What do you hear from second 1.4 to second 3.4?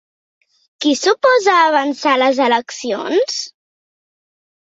a avançar les eleccions?